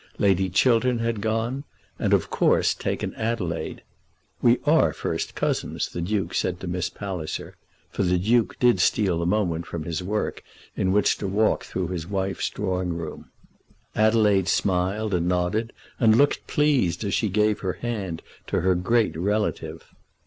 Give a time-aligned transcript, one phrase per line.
[0.17, 1.63] Lady Chiltern had gone,
[1.99, 3.83] and of course taken Adelaide.
[4.41, 7.55] "We are first cousins," the Duke said to Miss Palliser,
[7.91, 10.41] for the Duke did steal a moment from his work
[10.75, 13.29] in which to walk through his wife's drawing room.
[13.95, 19.15] Adelaide smiled and nodded, and looked pleased as she gave her hand to her great
[19.15, 19.93] relative.